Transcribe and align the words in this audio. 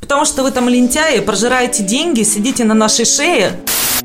Потому 0.00 0.24
что 0.24 0.42
вы 0.42 0.50
там 0.50 0.68
лентяи, 0.68 1.20
прожираете 1.20 1.82
деньги, 1.82 2.22
сидите 2.22 2.64
на 2.64 2.74
нашей 2.74 3.04
шее. 3.04 3.52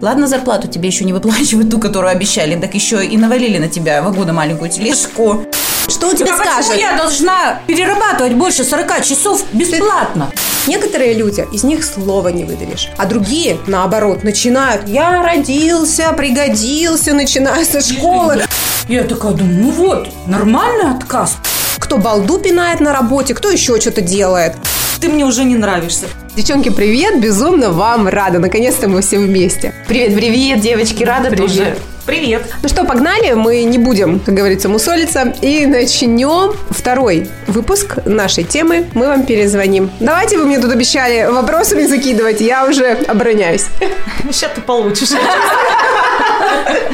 Ладно, 0.01 0.27
зарплату 0.27 0.67
тебе 0.67 0.87
еще 0.89 1.05
не 1.05 1.13
выплачивают, 1.13 1.69
ту, 1.69 1.79
которую 1.79 2.11
обещали, 2.11 2.59
так 2.59 2.73
еще 2.73 3.05
и 3.05 3.17
навалили 3.17 3.57
на 3.57 3.69
тебя 3.69 4.01
вагону 4.01 4.33
маленькую 4.33 4.69
тележку. 4.69 5.45
Что 5.87 6.07
он 6.07 6.15
тебе 6.15 6.31
Да 6.31 6.37
почему 6.37 6.63
скажет? 6.63 6.77
я 6.77 6.97
должна 6.97 7.59
перерабатывать 7.67 8.33
больше 8.33 8.63
40 8.63 9.03
часов 9.03 9.43
бесплатно? 9.53 10.31
Некоторые 10.65 11.13
люди, 11.13 11.45
из 11.51 11.63
них 11.63 11.83
слова 11.83 12.29
не 12.29 12.45
выдавишь. 12.45 12.87
А 12.97 13.05
другие, 13.05 13.57
наоборот, 13.67 14.23
начинают 14.23 14.87
«я 14.87 15.21
родился, 15.21 16.13
пригодился», 16.13 17.13
начиная 17.13 17.65
со 17.65 17.81
школы. 17.81 18.43
Я 18.87 19.03
такая 19.03 19.33
думаю, 19.33 19.61
ну 19.61 19.71
вот, 19.71 20.09
нормальный 20.27 20.95
отказ. 20.95 21.37
Кто 21.79 21.97
балду 21.97 22.39
пинает 22.39 22.79
на 22.79 22.93
работе, 22.93 23.33
кто 23.33 23.49
еще 23.49 23.79
что-то 23.79 24.01
делает. 24.01 24.55
Ты 25.03 25.09
мне 25.09 25.25
уже 25.25 25.43
не 25.43 25.57
нравишься. 25.57 26.05
Девчонки, 26.33 26.69
привет! 26.69 27.19
Безумно 27.19 27.71
вам 27.71 28.07
рада. 28.07 28.39
Наконец-то 28.39 28.87
мы 28.87 29.01
все 29.01 29.19
вместе. 29.19 29.73
Привет-привет, 29.85 30.61
девочки, 30.61 31.03
рада 31.03 31.29
тоже. 31.35 31.75
Привет. 32.05 32.43
Ну 32.61 32.69
что, 32.69 32.85
погнали, 32.85 33.33
мы 33.33 33.63
не 33.63 33.77
будем, 33.77 34.21
как 34.21 34.33
говорится, 34.33 34.69
мусолиться 34.69 35.33
И 35.41 35.65
начнем 35.65 36.53
второй 36.69 37.29
выпуск 37.47 37.97
нашей 38.05 38.43
темы 38.45 38.87
Мы 38.93 39.07
вам 39.07 39.25
перезвоним 39.25 39.89
Давайте 40.01 40.37
вы 40.37 40.45
мне 40.45 40.59
тут 40.59 40.71
обещали 40.71 41.29
вопросами 41.29 41.83
закидывать 41.83 42.41
Я 42.41 42.65
уже 42.65 42.91
обороняюсь 42.91 43.67
Сейчас 44.31 44.51
ты 44.53 44.59
получишь. 44.61 45.09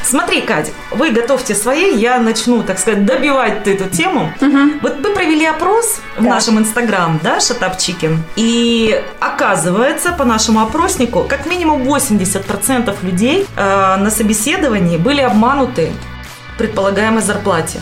Смотри, 0.04 0.42
Катя, 0.42 0.72
вы 0.92 1.12
готовьте 1.12 1.56
свои, 1.56 1.96
я 1.96 2.20
начну, 2.20 2.64
так 2.64 2.80
сказать, 2.80 3.06
добивать 3.06 3.68
эту 3.68 3.90
тему. 3.90 4.32
Вот 4.82 5.00
мы 5.00 5.10
провели 5.14 5.46
опрос 5.46 6.00
в 6.18 6.24
нашем 6.24 6.60
инстаграм, 6.60 7.20
да, 7.24 7.40
Chicken, 7.78 8.18
и 8.36 9.02
оказывается, 9.20 10.12
по 10.12 10.26
нашему 10.26 10.62
опроснику, 10.62 11.26
как 11.28 11.46
минимум 11.46 11.84
80% 11.84 12.96
людей 13.04 13.46
э, 13.56 13.96
на 13.98 14.10
собеседовании 14.10 14.98
были 14.98 15.22
обмануты 15.22 15.92
предполагаемой 16.58 17.22
зарплате. 17.22 17.80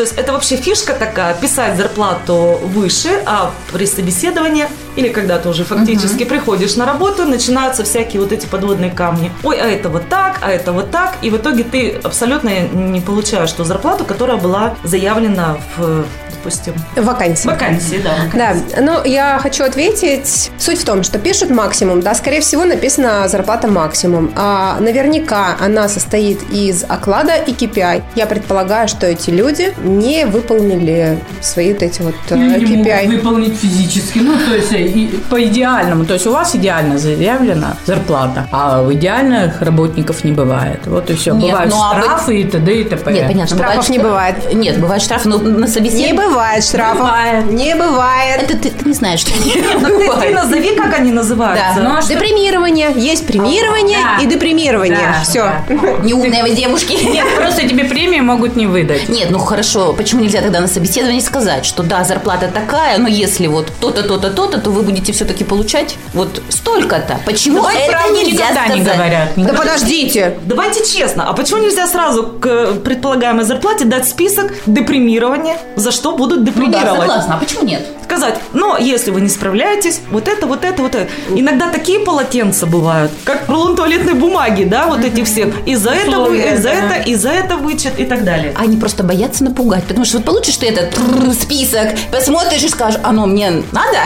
То 0.00 0.04
есть 0.04 0.16
это 0.16 0.32
вообще 0.32 0.56
фишка 0.56 0.94
такая, 0.94 1.34
писать 1.34 1.76
зарплату 1.76 2.58
выше, 2.62 3.22
а 3.26 3.52
при 3.70 3.84
собеседовании 3.84 4.66
или 4.96 5.10
когда 5.10 5.38
ты 5.38 5.50
уже 5.50 5.62
фактически 5.62 6.24
приходишь 6.24 6.76
на 6.76 6.86
работу, 6.86 7.26
начинаются 7.26 7.84
всякие 7.84 8.22
вот 8.22 8.32
эти 8.32 8.46
подводные 8.46 8.90
камни. 8.90 9.30
Ой, 9.42 9.60
а 9.60 9.66
это 9.66 9.90
вот 9.90 10.08
так, 10.08 10.38
а 10.40 10.50
это 10.50 10.72
вот 10.72 10.90
так. 10.90 11.18
И 11.20 11.28
в 11.28 11.36
итоге 11.36 11.64
ты 11.64 12.00
абсолютно 12.02 12.48
не 12.60 13.02
получаешь 13.02 13.52
ту 13.52 13.64
зарплату, 13.64 14.06
которая 14.06 14.38
была 14.38 14.74
заявлена 14.84 15.58
в, 15.76 16.06
допустим, 16.42 16.74
Вакансия 16.96 17.48
вакансии, 17.48 18.00
да. 18.02 18.54
Да, 18.54 18.80
ну 18.80 19.04
я 19.04 19.38
хочу 19.42 19.64
ответить. 19.64 20.50
Суть 20.58 20.78
в 20.80 20.84
том, 20.84 21.02
что 21.02 21.18
пишут 21.18 21.50
максимум, 21.50 22.00
да, 22.00 22.14
скорее 22.14 22.40
всего 22.40 22.64
написано 22.64 23.28
зарплата 23.28 23.68
максимум. 23.68 24.32
А 24.36 24.78
наверняка 24.80 25.56
она 25.60 25.88
состоит 25.88 26.40
из 26.50 26.84
оклада 26.88 27.34
и 27.36 27.52
KPI. 27.52 28.02
Я 28.14 28.26
предполагаю, 28.26 28.88
что 28.88 29.06
эти 29.06 29.30
люди 29.30 29.74
не 29.82 30.24
выполнили 30.26 31.18
свои 31.40 31.72
вот 31.72 31.82
эти 31.82 32.02
вот 32.02 32.14
э, 32.30 32.36
Или 32.36 32.66
не 32.66 32.76
могут 32.76 32.86
KPI. 32.86 33.06
выполнить 33.08 33.58
физически. 33.58 34.18
Ну, 34.20 34.34
то 34.48 34.54
есть 34.54 34.72
и 34.72 35.20
по 35.28 35.42
идеальному. 35.42 36.04
То 36.04 36.14
есть 36.14 36.26
у 36.26 36.32
вас 36.32 36.54
идеально 36.54 36.98
заявлена 36.98 37.76
зарплата, 37.86 38.46
а 38.52 38.82
у 38.82 38.92
идеальных 38.92 39.60
работников 39.62 40.24
не 40.24 40.32
бывает. 40.32 40.80
Вот 40.86 41.10
и 41.10 41.14
все. 41.14 41.34
Нет, 41.34 41.50
Бывают 41.52 41.70
ну, 41.70 41.82
а 41.82 41.94
вы- 41.94 42.02
штрафы 42.02 42.40
и 42.40 42.44
т.д. 42.44 42.80
и 42.80 42.84
т.п. 42.84 43.12
Нет, 43.12 43.26
понятно. 43.26 43.56
Штрафов 43.56 43.88
не 43.88 43.98
что- 43.98 44.08
бывает. 44.08 44.54
Нет, 44.54 44.80
бывает 44.80 45.02
штрафы, 45.02 45.28
но 45.28 45.38
на 45.38 45.60
Не 45.64 45.66
собеседовании... 45.66 46.12
бывает 46.30 46.64
штрафов. 46.64 47.00
Бывает. 47.00 47.50
Не 47.50 47.74
бывает. 47.74 48.42
Это 48.42 48.56
ты, 48.56 48.70
ты 48.70 48.88
не 48.88 48.94
знаешь, 48.94 49.20
что 49.20 49.30
не 49.44 49.54
Ну, 49.80 50.20
ты, 50.20 50.30
назови, 50.30 50.74
как 50.76 50.98
они 50.98 51.12
называются. 51.12 51.74
Да. 51.76 51.82
Ну, 51.82 51.96
а 51.96 52.02
что- 52.02 52.14
Депримирование. 52.14 52.92
Есть 52.96 53.26
премирование 53.26 53.98
Да. 53.98 54.22
и 54.22 54.26
депримирование. 54.26 54.96
Да, 54.98 55.22
Все. 55.24 55.42
да. 55.68 55.74
Неумные 56.02 56.42
вы 56.42 56.50
девушки. 56.50 56.92
Нет, 57.04 57.26
просто 57.36 57.68
тебе 57.68 57.84
премии 57.84 58.20
могут 58.20 58.56
не 58.56 58.66
выдать. 58.66 59.08
Нет, 59.08 59.30
ну 59.30 59.38
хорошо, 59.38 59.92
почему 59.92 60.22
нельзя 60.22 60.40
тогда 60.40 60.60
на 60.60 60.68
собеседовании 60.68 61.20
сказать, 61.20 61.64
что 61.66 61.82
да, 61.82 62.04
зарплата 62.04 62.48
такая, 62.52 62.98
но 62.98 63.08
если 63.08 63.46
вот 63.46 63.70
то-то, 63.80 64.02
то-то, 64.02 64.30
то-то, 64.30 64.58
то 64.60 64.70
вы 64.70 64.82
будете 64.82 65.12
все-таки 65.12 65.44
получать 65.44 65.96
вот 66.14 66.42
столько-то. 66.48 67.18
Почему 67.26 67.56
Давай 67.56 67.76
это 67.88 68.12
нельзя 68.12 68.46
сказать? 68.52 68.74
не 68.76 68.82
говорят. 68.82 69.28
Да 69.36 69.52
подождите. 69.52 70.38
Давайте 70.44 70.84
честно, 70.84 71.28
а 71.28 71.32
почему 71.32 71.60
нельзя 71.62 71.86
сразу 71.86 72.24
к 72.24 72.74
предполагаемой 72.84 73.44
зарплате 73.44 73.84
дать 73.84 74.08
список 74.08 74.52
депримирования, 74.66 75.56
за 75.76 75.90
что 75.92 76.12
будут 76.20 76.38
Ну 76.40 76.44
да, 76.44 76.50
депримировать? 76.52 77.00
согласна, 77.00 77.34
а 77.34 77.38
почему 77.38 77.62
нет? 77.64 77.82
Сказать, 78.10 78.40
но 78.52 78.76
если 78.76 79.12
вы 79.12 79.20
не 79.20 79.28
справляетесь, 79.28 80.00
вот 80.10 80.26
это, 80.26 80.46
вот 80.46 80.64
это, 80.64 80.82
вот 80.82 80.96
это. 80.96 81.08
Иногда 81.32 81.70
такие 81.70 82.00
полотенца 82.00 82.66
бывают, 82.66 83.12
как 83.24 83.48
рулон 83.48 83.76
туалетной 83.76 84.14
бумаги, 84.14 84.64
да, 84.64 84.88
вот 84.88 85.04
эти 85.04 85.22
все. 85.22 85.52
И 85.64 85.76
за 85.76 85.90
это, 85.90 86.18
вы, 86.18 86.38
и 86.38 86.56
за 86.56 86.70
это, 86.70 86.94
и 87.08 87.14
за 87.14 87.30
это 87.30 87.56
вычет 87.56 88.00
и 88.00 88.04
так 88.04 88.24
далее. 88.24 88.52
Они 88.56 88.76
просто 88.76 89.04
боятся 89.04 89.44
напугать, 89.44 89.84
потому 89.84 90.04
что 90.04 90.16
вот 90.18 90.26
получишь 90.26 90.56
ты 90.56 90.66
этот 90.66 90.98
список, 91.40 91.90
посмотришь 92.10 92.64
и 92.64 92.68
скажешь, 92.68 93.00
оно 93.04 93.26
мне 93.26 93.62
надо? 93.70 93.98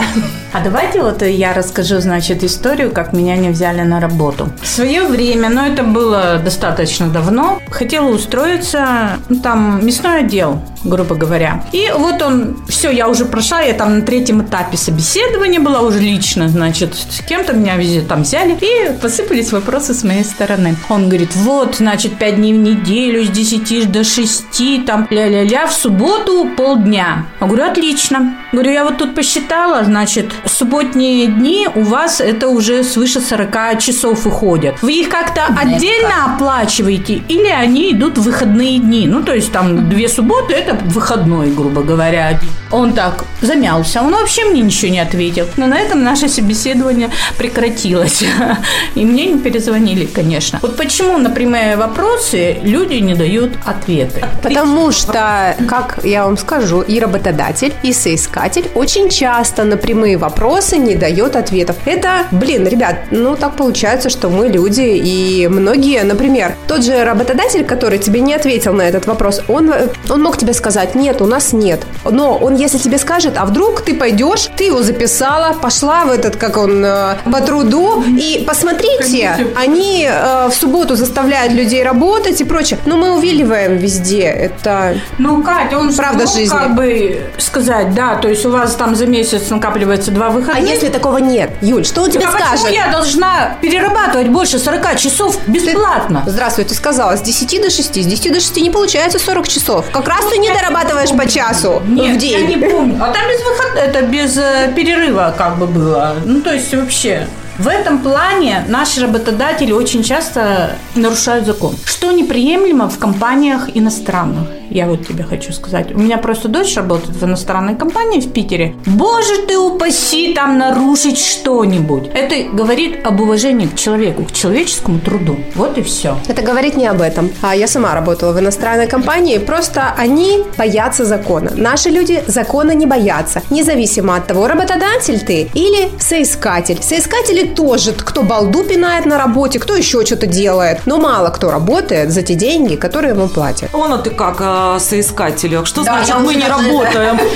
А 0.53 0.61
давайте 0.61 1.01
вот 1.01 1.23
я 1.23 1.53
расскажу, 1.53 1.99
значит, 1.99 2.45
историю, 2.45 2.93
как 2.93 3.13
меня 3.13 3.37
не 3.37 3.49
взяли 3.49 3.83
на 3.83 4.01
работу. 4.01 4.51
В 4.63 4.67
свое 4.69 5.03
время, 5.03 5.49
но 5.49 5.67
это 5.67 5.83
было 5.83 6.41
достаточно 6.45 7.09
давно, 7.09 7.61
хотела 7.71 8.09
устроиться, 8.09 9.19
ну, 9.29 9.41
там, 9.41 9.85
мясной 9.85 10.21
отдел, 10.21 10.61
грубо 10.85 11.17
говоря. 11.17 11.65
И 11.73 11.91
вот 11.97 12.23
он, 12.23 12.57
все, 12.69 12.91
я 12.91 13.09
уже 13.09 13.25
прошла, 13.25 13.63
я 13.63 13.75
там 13.75 13.94
на 13.95 14.03
третьем 14.03 14.43
этапе 14.43 14.77
собеседования 14.77 15.61
была 15.61 15.81
уже 15.81 16.01
лично, 16.01 16.49
значит, 16.49 16.95
с 16.95 17.21
кем-то 17.21 17.53
меня 17.53 17.77
везде 17.77 18.01
там 18.01 18.23
взяли, 18.23 18.57
и 18.61 18.93
посыпались 19.01 19.53
вопросы 19.53 19.95
с 19.95 20.05
моей 20.05 20.25
стороны. 20.25 20.77
Он 20.89 21.09
говорит, 21.09 21.35
вот, 21.37 21.77
значит, 21.77 22.19
5 22.19 22.37
дней 22.37 22.53
в 22.53 22.59
неделю, 22.59 23.25
с 23.25 23.29
10 23.29 23.91
до 23.91 24.05
6, 24.05 24.85
там, 24.87 25.07
ля-ля-ля, 25.11 25.67
в 25.67 25.73
субботу 25.73 26.49
полдня. 26.57 27.27
Я 27.41 27.47
говорю, 27.47 27.65
отлично. 27.65 28.37
Говорю, 28.53 28.73
я 28.73 28.85
вот 28.85 28.99
тут 28.99 29.15
посчитала, 29.15 29.85
значит, 29.85 30.33
субботние 30.45 31.27
дни 31.27 31.69
у 31.75 31.83
вас 31.83 32.21
это 32.21 32.49
уже 32.49 32.85
свыше 32.85 33.21
40 33.21 33.79
часов 33.81 34.27
уходят. 34.27 34.83
Вы 34.83 35.01
их 35.01 35.09
как-то 35.09 35.47
отдельно 35.57 36.35
оплачиваете 36.35 37.23
или 37.29 37.49
они 37.49 37.93
идут 37.93 38.19
в 38.19 38.23
выходные 38.23 38.79
дни? 38.79 39.07
Ну, 39.07 39.23
то 39.23 39.35
есть 39.35 39.53
там 39.53 39.89
две 39.89 40.09
субботы– 40.09 40.53
это 40.55 40.75
выходной, 40.87 41.51
грубо 41.51 41.83
говоря. 41.83 42.29
один. 42.29 42.51
Он 42.75 42.93
так 42.93 43.25
замялся, 43.41 44.03
он 44.03 44.13
вообще 44.13 44.45
мне 44.47 44.61
ничего 44.61 44.91
не 44.91 44.99
ответил. 44.99 45.47
Но 45.57 45.67
на 45.67 45.79
этом 45.79 46.03
наше 46.03 46.29
собеседование 46.29 47.09
прекратилось. 47.39 48.25
И 48.97 49.05
мне 49.05 49.27
не 49.27 49.39
перезвонили, 49.39 50.07
конечно. 50.07 50.59
Вот 50.61 50.77
почему 50.77 51.19
на 51.19 51.31
прямые 51.31 51.77
вопросы 51.77 52.57
люди 52.63 52.95
не 52.95 53.15
дают 53.15 53.53
ответы? 53.65 54.27
Потому 54.43 54.91
что, 54.91 55.55
как 55.69 56.01
я 56.03 56.25
вам 56.25 56.37
скажу, 56.37 56.81
и 56.83 56.99
работодатель, 56.99 57.73
и 57.85 57.93
соискатель 57.93 58.67
очень 58.75 59.09
часто 59.09 59.63
на 59.63 59.77
прямые 59.77 60.17
вопросы 60.17 60.77
не 60.77 60.97
дает 60.97 61.37
ответов. 61.37 61.77
Это, 61.85 62.27
блин, 62.33 62.67
ребят, 62.67 62.97
ну 63.13 63.37
так 63.37 63.57
получается, 63.57 64.11
что 64.11 64.31
мы 64.31 64.49
люди, 64.49 64.81
и 64.81 65.47
многие, 65.47 66.03
например, 66.03 66.57
тот 66.67 66.83
же 66.83 67.05
работодатель, 67.05 67.65
который 67.65 68.01
тебе 68.01 68.21
не 68.21 68.35
ответил 68.35 68.73
на 68.73 68.83
этот 68.83 69.07
вопрос, 69.07 69.43
он, 69.47 69.73
он 70.11 70.23
мог 70.23 70.39
тебе 70.39 70.55
сказать, 70.55 70.97
нет, 70.97 71.23
у 71.23 71.27
нас 71.27 71.53
нет. 71.53 71.87
Но 72.05 72.37
он, 72.37 72.64
если 72.65 72.79
тебе 72.79 72.99
скажет, 72.99 73.35
а 73.37 73.45
вдруг 73.45 73.83
ты 73.83 73.95
пойдешь, 73.95 74.49
ты 74.57 74.65
его 74.65 74.83
записала, 74.83 75.55
пошла 75.55 76.05
в 76.05 76.11
этот, 76.11 76.37
как 76.37 76.57
он, 76.57 76.85
э, 76.85 77.17
по 77.31 77.41
труду, 77.41 78.03
и 78.03 78.45
посмотрите, 78.47 79.47
они 79.57 80.09
э, 80.11 80.49
в 80.49 80.55
субботу 80.55 80.97
заставляют 80.97 81.53
людей 81.53 81.83
работать 81.83 82.41
и 82.41 82.45
прочее. 82.45 82.79
Но 82.87 82.97
мы 82.97 83.13
увиливаем 83.17 83.77
везде. 83.77 84.23
Это 84.25 84.97
Ну, 85.19 85.43
Катя, 85.43 85.79
он 85.79 85.95
Правда 85.95 86.25
мог 86.25 86.35
жизни. 86.35 86.57
как 86.57 86.75
бы 86.75 87.23
сказать, 87.39 87.95
да, 87.95 88.17
то 88.17 88.29
есть 88.29 88.45
у 88.47 88.51
вас 88.51 88.75
там 88.75 88.95
за 88.97 89.07
месяц 89.07 89.51
накапливается 89.51 90.11
два 90.11 90.27
А 90.29 90.31
выходных. 90.31 90.69
если 90.69 90.89
такого 90.89 91.19
нет? 91.19 91.51
Юль, 91.61 91.85
что 91.85 92.03
он 92.03 92.11
тебе 92.11 92.25
а 92.27 92.33
почему 92.33 92.57
скажет? 92.57 92.71
я 92.75 92.91
должна 92.91 93.57
перерабатывать 93.61 94.29
больше 94.29 94.59
40 94.59 94.97
часов 94.99 95.39
бесплатно? 95.47 96.23
Здравствуй, 96.27 96.65
ты 96.65 96.75
сказала, 96.75 97.17
с 97.17 97.21
10 97.23 97.61
до 97.63 97.71
6. 97.71 98.03
С 98.03 98.07
10 98.07 98.33
до 98.33 98.41
6 98.41 98.57
не 98.63 98.71
получается 98.71 99.19
40 99.19 99.49
часов. 99.49 99.85
Как 99.93 100.09
раз 100.09 100.25
ты 100.31 100.39
не 100.39 100.51
дорабатываешь 100.51 101.11
по 101.11 101.27
часу 101.29 101.83
Нет, 101.87 102.17
в 102.17 102.19
день. 102.19 102.41
я 102.41 102.47
не 102.47 102.54
помню. 102.59 102.97
А 103.03 103.13
там 103.13 103.23
без 103.29 103.45
выхода, 103.45 103.81
это 103.81 104.03
без 104.03 104.37
э, 104.37 104.73
перерыва 104.75 105.35
как 105.37 105.59
бы 105.59 105.67
было. 105.67 106.17
Ну, 106.25 106.41
то 106.41 106.53
есть 106.53 106.75
вообще. 106.75 107.27
В 107.59 107.69
этом 107.69 108.01
плане 108.01 108.65
наши 108.69 109.01
работодатели 109.01 109.71
очень 109.71 110.03
часто 110.03 110.73
нарушают 110.97 111.47
закон. 111.47 111.77
Что 111.85 112.11
неприемлемо 112.11 112.89
в 112.89 112.99
компаниях 112.99 113.69
иностранных? 113.75 114.49
Я 114.71 114.87
вот 114.87 115.07
тебе 115.07 115.23
хочу 115.23 115.53
сказать. 115.53 115.95
У 115.95 115.99
меня 115.99 116.19
просто 116.19 116.49
дочь 116.49 116.75
работает 116.75 117.15
в 117.15 117.25
иностранной 117.25 117.77
компании 117.77 118.19
в 118.21 118.33
Питере. 118.33 118.75
Боже 118.87 119.47
ты 119.47 119.57
упаси 119.57 120.35
там 120.35 120.59
нарушить 120.59 121.19
что-нибудь. 121.19 122.09
Это 122.13 122.51
говорит 122.53 123.07
об 123.07 123.21
уважении 123.21 123.67
к 123.67 123.77
человеку, 123.77 124.25
к 124.25 124.33
человеческому 124.33 124.99
труду. 124.99 125.37
Вот 125.55 125.79
и 125.79 125.83
все. 125.83 126.17
Это 126.27 126.43
говорит 126.43 126.77
не 126.77 126.89
об 126.89 127.03
этом. 127.03 127.31
А 127.41 127.55
я 127.55 127.69
сама 127.69 127.95
работала 127.95 128.33
в 128.33 128.41
иностранной 128.41 128.89
компании. 128.89 129.39
Просто 129.39 129.95
они 129.97 130.43
боятся 130.59 131.05
закона. 131.05 131.53
Наши 131.55 131.91
люди 131.91 132.25
закона 132.27 132.73
не 132.73 132.87
боятся. 132.87 133.43
Независимо 133.51 134.17
от 134.17 134.27
того, 134.27 134.49
работодатель 134.49 135.21
ты 135.21 135.49
или 135.55 135.89
соискатель. 136.01 136.83
Соискатели 136.83 137.44
тоже, 137.45 137.93
кто 137.93 138.23
балду 138.23 138.65
пинает 138.65 139.07
на 139.07 139.19
работе, 139.19 139.59
кто 139.59 139.75
еще 139.75 140.05
что-то 140.05 140.27
делает. 140.27 140.81
Но 140.87 140.99
мало 140.99 141.31
кто 141.31 141.51
работает 141.51 142.11
за 142.11 142.23
те 142.23 142.35
деньги, 142.35 142.77
которые 142.77 143.15
ему 143.15 143.29
платят. 143.29 143.73
Вон 143.73 143.93
а 143.93 143.99
ты 143.99 144.11
как 144.11 144.37
э, 144.41 144.79
соискателю. 144.81 145.65
Что 145.65 145.85
Да, 145.85 146.05
значит 146.05 146.21
мы 146.21 146.35
не 146.35 146.47
работаем? 146.47 147.19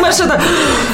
Мы 0.00 0.08
это 0.08 0.40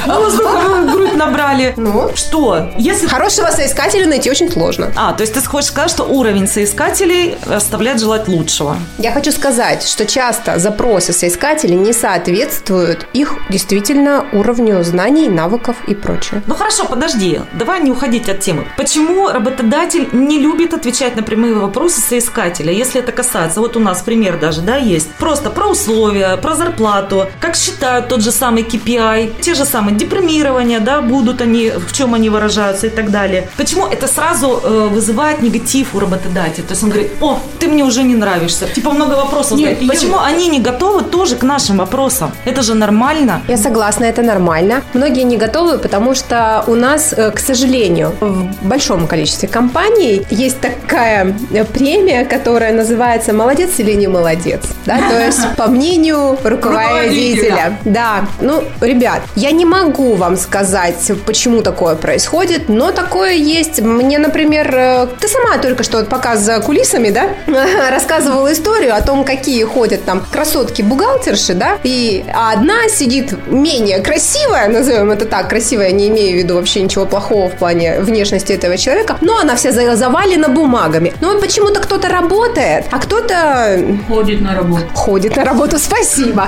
воздуха 0.05 0.57
в 0.57 0.91
грудь 0.91 1.15
набрали. 1.15 1.73
Ну? 1.77 2.09
Что? 2.15 2.69
Если 2.77 3.07
Хорошего 3.07 3.47
соискателя 3.47 4.05
найти 4.05 4.29
очень 4.29 4.51
сложно. 4.51 4.91
А, 4.95 5.13
то 5.13 5.21
есть 5.21 5.33
ты 5.33 5.41
хочешь 5.41 5.69
сказать, 5.69 5.91
что 5.91 6.03
уровень 6.03 6.47
соискателей 6.47 7.37
оставляет 7.49 7.99
желать 7.99 8.27
лучшего. 8.27 8.77
Я 8.97 9.11
хочу 9.11 9.31
сказать, 9.31 9.83
что 9.83 10.05
часто 10.05 10.59
запросы 10.59 11.13
соискателей 11.13 11.75
не 11.75 11.93
соответствуют 11.93 13.07
их 13.13 13.33
действительно 13.49 14.25
уровню 14.31 14.83
знаний, 14.83 15.29
навыков 15.29 15.75
и 15.87 15.95
прочее. 15.95 16.41
Ну 16.47 16.55
хорошо, 16.55 16.85
подожди, 16.85 17.41
давай 17.53 17.81
не 17.81 17.91
уходить 18.19 18.29
от 18.29 18.39
темы. 18.39 18.65
Почему 18.77 19.29
работодатель 19.29 20.09
не 20.11 20.39
любит 20.39 20.73
отвечать 20.73 21.15
на 21.15 21.23
прямые 21.23 21.53
вопросы 21.53 22.01
соискателя, 22.01 22.71
если 22.71 23.01
это 23.01 23.11
касается, 23.11 23.59
вот 23.59 23.75
у 23.75 23.79
нас 23.79 24.01
пример 24.01 24.39
даже, 24.39 24.61
да, 24.61 24.77
есть, 24.77 25.07
просто 25.19 25.49
про 25.49 25.67
условия, 25.67 26.37
про 26.37 26.55
зарплату, 26.55 27.25
как 27.39 27.55
считают 27.55 28.07
тот 28.07 28.21
же 28.21 28.31
самый 28.31 28.63
KPI, 28.63 29.41
те 29.41 29.55
же 29.55 29.65
самые 29.65 29.95
депримирования, 29.95 30.79
да, 30.79 31.01
будут 31.01 31.41
они, 31.41 31.71
в 31.71 31.91
чем 31.93 32.13
они 32.13 32.29
выражаются 32.29 32.87
и 32.87 32.89
так 32.89 33.11
далее. 33.11 33.43
Почему 33.57 33.87
это 33.87 34.07
сразу 34.07 34.61
э, 34.63 34.87
вызывает 34.91 35.41
негатив 35.41 35.95
у 35.95 35.99
работодателя? 35.99 36.63
То 36.63 36.73
есть 36.73 36.83
он 36.83 36.89
говорит, 36.89 37.11
о, 37.21 37.39
ты 37.59 37.67
мне 37.67 37.83
уже 37.83 38.03
не 38.03 38.15
нравишься. 38.15 38.67
Типа 38.75 38.91
много 38.91 39.15
вопросов. 39.15 39.57
Нет, 39.57 39.79
задает. 39.79 39.89
Почему 39.89 40.17
они 40.17 40.47
не 40.47 40.59
готовы 40.59 41.03
тоже 41.03 41.35
к 41.35 41.43
нашим 41.43 41.77
вопросам? 41.77 42.31
Это 42.45 42.61
же 42.61 42.75
нормально. 42.75 43.41
Я 43.47 43.57
согласна, 43.57 44.05
это 44.05 44.21
нормально. 44.21 44.81
Многие 44.93 45.23
не 45.23 45.37
готовы, 45.37 45.77
потому 45.77 46.15
что 46.15 46.63
у 46.67 46.75
нас, 46.75 47.13
э, 47.17 47.31
к 47.31 47.39
сожалению, 47.39 48.08
в 48.19 48.67
большом 48.67 49.07
количестве 49.07 49.47
компаний 49.47 50.25
есть 50.29 50.59
такая 50.59 51.35
э, 51.51 51.63
премия, 51.65 52.25
которая 52.25 52.73
называется 52.73 53.33
«Молодец 53.33 53.71
или 53.77 53.93
не 53.93 54.07
молодец». 54.07 54.61
Да? 54.85 54.97
То 55.09 55.23
есть, 55.23 55.39
по 55.57 55.67
мнению 55.67 56.37
руководителя. 56.43 57.77
Да. 57.85 58.25
Ну, 58.41 58.63
ребят, 58.81 59.21
я 59.35 59.51
не 59.51 59.65
могу 59.65 60.15
вам 60.15 60.37
сказать, 60.37 61.11
почему 61.25 61.61
такое 61.61 61.95
происходит, 61.95 62.69
но 62.69 62.91
такое 62.91 63.33
есть. 63.33 63.81
Мне, 63.81 64.17
например, 64.19 64.73
э, 64.75 65.07
ты 65.19 65.27
сама 65.27 65.57
только 65.57 65.83
что 65.83 66.03
показ 66.03 66.39
за 66.39 66.59
кулисами, 66.59 67.09
да, 67.09 67.29
рассказывала 67.91 68.51
историю 68.51 68.95
о 68.95 69.01
том, 69.01 69.23
какие 69.23 69.63
ходят 69.63 70.03
там 70.05 70.25
красотки-бухгалтерши, 70.31 71.53
да, 71.53 71.77
и 71.83 72.25
одна 72.33 72.87
сидит 72.89 73.33
менее 73.47 73.99
красивая, 73.99 74.67
назовем 74.67 75.11
это 75.11 75.25
так, 75.25 75.49
красивая, 75.49 75.91
не 75.91 76.09
имею 76.09 76.35
в 76.35 76.43
виду 76.43 76.55
вообще 76.55 76.81
ничего 76.81 77.05
плохого 77.05 77.49
в 77.49 77.55
плане 77.55 77.98
внешности 78.01 78.51
этого 78.53 78.77
человека, 78.77 79.17
но 79.21 79.37
она 79.37 79.55
вся 79.55 79.71
за- 79.71 79.95
завалена 79.95 80.47
бумагами. 80.49 81.13
Но 81.21 81.29
вот 81.29 81.41
почему-то 81.41 81.79
кто-то 81.79 82.09
работает, 82.09 82.85
а 82.91 82.99
кто-то 82.99 83.97
Ходит 84.07 84.41
на 84.41 84.55
работу. 84.55 84.83
ходит 84.93 85.35
на 85.35 85.43
работу. 85.43 85.77
Спасибо. 85.79 86.47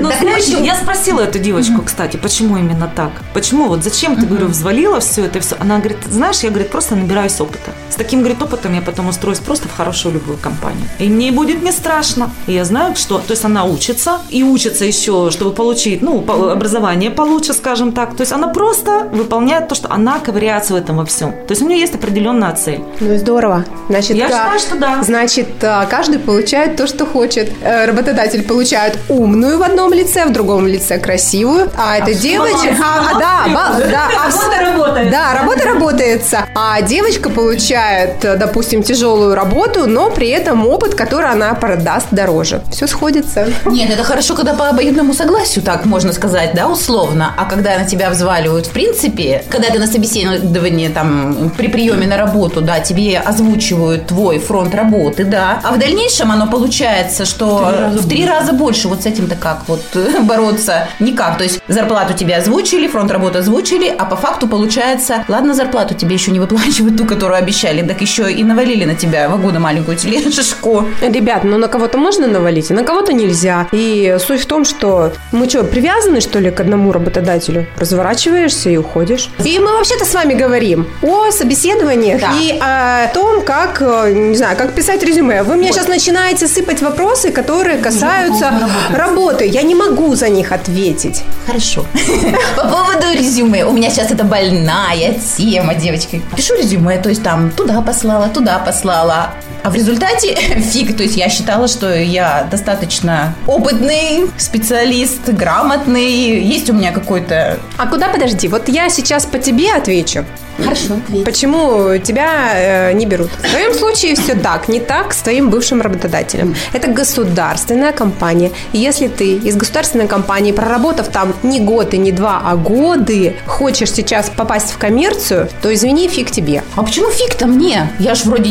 Ну, 0.00 0.10
знаешь, 0.20 0.44
я 0.46 0.74
спросила 0.76 1.20
эту 1.20 1.38
девочку, 1.38 1.82
кстати, 1.82 2.16
почему 2.16 2.56
именно 2.56 2.90
так? 2.94 3.10
Почему? 3.34 3.68
Вот 3.68 3.82
зачем 3.84 4.16
ты, 4.16 4.26
говорю, 4.26 4.46
взвалила 4.48 5.00
все 5.00 5.24
это 5.26 5.40
все? 5.40 5.56
Она 5.58 5.78
говорит, 5.78 5.98
знаешь, 6.08 6.40
я, 6.40 6.50
говорит, 6.50 6.70
просто 6.70 6.96
набираюсь 6.96 7.40
опыта. 7.40 7.70
С 7.90 7.94
таким, 7.94 8.20
говорит, 8.20 8.42
опытом 8.42 8.74
я 8.74 8.80
потом 8.80 9.08
устроюсь 9.08 9.38
просто 9.38 9.68
в 9.68 9.76
хорошую 9.76 10.14
любую 10.14 10.38
компанию. 10.38 10.86
И 10.98 11.08
мне 11.08 11.32
будет 11.32 11.62
не 11.62 11.72
страшно. 11.72 12.30
И 12.46 12.52
я 12.52 12.64
знаю, 12.64 12.96
что... 12.96 13.18
То 13.18 13.32
есть 13.32 13.44
она 13.44 13.64
учится, 13.64 14.18
и 14.30 14.42
учится 14.42 14.84
еще, 14.84 15.30
чтобы 15.30 15.52
получить, 15.52 16.02
ну, 16.02 16.24
образование 16.50 17.10
получше, 17.10 17.52
скажем 17.52 17.92
так. 17.92 18.16
То 18.16 18.22
есть 18.22 18.32
она 18.32 18.48
просто 18.48 19.08
выполняет 19.12 19.68
то, 19.68 19.74
что 19.74 19.90
она 19.92 20.18
ковыряется 20.18 20.74
в 20.74 20.76
этом 20.76 20.89
во 20.96 21.04
всем. 21.04 21.32
То 21.32 21.50
есть 21.52 21.62
у 21.62 21.66
нее 21.68 21.80
есть 21.80 21.94
определенная 21.94 22.52
цель. 22.54 22.80
Ну 23.00 23.12
и 23.14 23.16
здорово. 23.18 23.64
Значит, 23.88 24.16
Я 24.16 24.28
да, 24.28 24.34
считаю, 24.36 24.58
что 24.60 24.76
да. 24.76 25.02
Значит, 25.02 25.48
а, 25.62 25.86
каждый 25.86 26.18
получает 26.18 26.76
то, 26.76 26.86
что 26.86 27.06
хочет. 27.06 27.50
Э, 27.62 27.86
Работодатель 27.86 28.42
получает 28.44 28.98
умную 29.08 29.58
в 29.58 29.62
одном 29.62 29.92
лице, 29.92 30.26
в 30.26 30.32
другом 30.32 30.66
лице 30.66 30.98
красивую, 30.98 31.70
а 31.76 31.96
эта 31.98 32.14
девочка, 32.14 32.68
а, 32.82 33.10
а, 33.14 33.18
да, 33.18 33.44
ба- 33.54 33.84
да, 33.90 34.08
а 34.26 34.30
в- 34.30 34.40
Работа 34.40 34.60
работает. 34.70 35.10
да, 35.10 35.34
работа 35.34 35.64
работается, 35.64 36.46
а 36.54 36.80
девочка 36.82 37.30
получает, 37.30 38.24
э, 38.24 38.36
допустим, 38.36 38.82
тяжелую 38.82 39.34
работу, 39.34 39.86
но 39.86 40.10
при 40.10 40.28
этом 40.28 40.66
опыт, 40.66 40.94
который 40.94 41.30
она 41.30 41.54
продаст 41.54 42.06
дороже. 42.10 42.62
Все 42.70 42.86
сходится. 42.86 43.48
Нет, 43.66 43.90
это 43.90 44.02
хорошо, 44.04 44.34
когда 44.34 44.54
по 44.54 44.68
обоюдному 44.68 45.14
согласию, 45.14 45.64
так 45.64 45.84
можно 45.84 46.12
сказать, 46.12 46.52
да, 46.54 46.68
условно. 46.68 47.34
А 47.36 47.44
когда 47.44 47.78
на 47.78 47.84
тебя 47.84 48.10
взваливают, 48.10 48.66
в 48.66 48.70
принципе, 48.70 49.44
когда 49.50 49.68
ты 49.70 49.78
на 49.78 49.86
собеседовании, 49.86 50.79
там, 50.88 51.50
при 51.56 51.68
приеме 51.68 52.06
на 52.06 52.16
работу, 52.16 52.60
да, 52.60 52.80
тебе 52.80 53.18
озвучивают 53.18 54.06
твой 54.06 54.38
фронт 54.38 54.74
работы, 54.74 55.24
да, 55.24 55.60
а 55.62 55.72
в 55.72 55.78
дальнейшем 55.78 56.32
оно 56.32 56.46
получается, 56.46 57.24
что 57.24 57.90
в 57.92 58.08
три 58.08 58.26
раза 58.26 58.52
больше. 58.52 58.88
Вот 58.88 59.02
с 59.02 59.06
этим-то 59.06 59.36
как 59.36 59.62
вот 59.68 59.82
э, 59.94 60.20
бороться? 60.22 60.88
Никак. 60.98 61.38
То 61.38 61.44
есть 61.44 61.60
зарплату 61.68 62.14
тебе 62.14 62.36
озвучили, 62.36 62.86
фронт 62.86 63.10
работы 63.10 63.38
озвучили, 63.38 63.88
а 63.88 64.04
по 64.04 64.16
факту 64.16 64.48
получается, 64.48 65.24
ладно, 65.28 65.54
зарплату 65.54 65.94
тебе 65.94 66.14
еще 66.14 66.30
не 66.30 66.40
выплачивают 66.40 66.96
ту, 66.96 67.04
которую 67.04 67.38
обещали, 67.38 67.86
так 67.86 68.00
еще 68.00 68.32
и 68.32 68.42
навалили 68.44 68.84
на 68.84 68.94
тебя 68.94 69.28
вагону 69.28 69.60
маленькую 69.60 69.96
тележку. 69.96 70.86
Ребят, 71.00 71.44
ну 71.44 71.58
на 71.58 71.68
кого-то 71.68 71.98
можно 71.98 72.26
навалить, 72.26 72.70
а 72.70 72.74
на 72.74 72.84
кого-то 72.84 73.12
нельзя. 73.12 73.66
И 73.72 74.16
суть 74.18 74.40
в 74.40 74.46
том, 74.46 74.64
что 74.64 75.12
мы 75.32 75.48
что, 75.48 75.64
привязаны, 75.64 76.20
что 76.20 76.38
ли, 76.38 76.50
к 76.50 76.60
одному 76.60 76.92
работодателю? 76.92 77.66
Разворачиваешься 77.76 78.70
и 78.70 78.76
уходишь. 78.76 79.30
И 79.44 79.58
мы 79.58 79.72
вообще-то 79.72 80.04
с 80.04 80.14
вами 80.14 80.34
говорим 80.34 80.69
о 81.02 81.30
собеседованиях 81.30 82.20
Да. 82.20 82.32
и 82.40 82.58
о 82.60 83.08
том, 83.12 83.42
как, 83.44 83.80
э, 83.82 84.12
не 84.12 84.36
знаю, 84.36 84.56
как 84.56 84.72
писать 84.74 85.02
резюме. 85.02 85.42
Вы 85.42 85.56
мне 85.56 85.72
сейчас 85.72 85.88
начинаете 85.88 86.46
сыпать 86.48 86.82
вопросы, 86.82 87.30
которые 87.30 87.78
касаются 87.78 88.52
работы. 88.92 89.46
Я 89.46 89.62
не 89.62 89.74
могу 89.74 90.14
за 90.14 90.28
них 90.28 90.52
ответить. 90.52 91.22
Хорошо. 91.46 91.84
По 92.56 92.62
поводу 92.68 93.06
резюме. 93.14 93.64
У 93.64 93.72
меня 93.72 93.90
сейчас 93.90 94.10
это 94.10 94.24
больная 94.24 95.14
тема, 95.36 95.74
девочки. 95.74 96.22
Пишу 96.36 96.54
резюме, 96.54 96.98
то 96.98 97.08
есть 97.08 97.22
там 97.22 97.50
туда 97.50 97.80
послала, 97.80 98.28
туда 98.28 98.58
послала. 98.58 99.30
А 99.62 99.70
в 99.70 99.74
результате 99.74 100.34
фиг. 100.72 100.96
То 100.96 101.02
есть 101.02 101.16
я 101.16 101.28
считала, 101.28 101.68
что 101.68 101.94
я 101.94 102.46
достаточно 102.50 103.34
опытный 103.46 104.30
специалист, 104.38 105.28
грамотный. 105.28 106.40
Есть 106.40 106.70
у 106.70 106.72
меня 106.72 106.92
какой-то... 106.92 107.58
А 107.76 107.86
куда 107.86 108.08
подожди? 108.08 108.48
Вот 108.48 108.68
я 108.68 108.88
сейчас 108.88 109.26
по 109.26 109.38
тебе 109.38 109.72
отвечу. 109.72 110.24
Хорошо, 110.62 110.94
ответь. 111.06 111.24
Почему 111.24 111.96
тебя 111.98 112.50
э, 112.54 112.92
не 112.92 113.06
берут? 113.06 113.30
В 113.30 113.48
твоем 113.50 113.74
случае 113.74 114.14
все 114.14 114.34
так, 114.34 114.68
не 114.68 114.80
так 114.80 115.12
с 115.12 115.18
твоим 115.22 115.50
бывшим 115.50 115.80
работодателем. 115.80 116.54
Это 116.72 116.88
государственная 116.88 117.92
компания. 117.92 118.50
И 118.72 118.78
если 118.78 119.08
ты 119.08 119.34
из 119.36 119.56
государственной 119.56 120.06
компании, 120.06 120.52
проработав 120.52 121.08
там 121.08 121.34
не 121.42 121.60
год 121.60 121.94
и 121.94 121.98
не 121.98 122.12
два, 122.12 122.42
а 122.44 122.56
годы, 122.56 123.36
хочешь 123.46 123.92
сейчас 123.92 124.30
попасть 124.30 124.70
в 124.72 124.78
коммерцию, 124.78 125.48
то 125.62 125.72
извини, 125.72 126.08
фиг 126.08 126.30
тебе. 126.30 126.62
А 126.76 126.82
почему 126.82 127.10
фиг-то 127.10 127.46
мне? 127.46 127.90
Я 127.98 128.14
ж 128.14 128.24
вроде 128.24 128.50